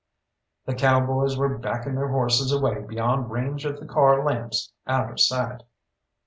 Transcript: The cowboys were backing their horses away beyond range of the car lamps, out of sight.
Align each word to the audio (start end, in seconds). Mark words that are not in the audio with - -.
The 0.65 0.73
cowboys 0.73 1.37
were 1.37 1.59
backing 1.59 1.93
their 1.93 2.07
horses 2.09 2.51
away 2.51 2.81
beyond 2.81 3.29
range 3.29 3.65
of 3.65 3.79
the 3.79 3.85
car 3.85 4.25
lamps, 4.25 4.73
out 4.87 5.11
of 5.11 5.19
sight. 5.19 5.61